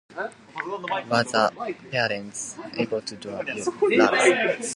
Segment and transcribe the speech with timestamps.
[0.15, 0.31] Was
[1.31, 4.69] the phlebotomist able to draw your labs?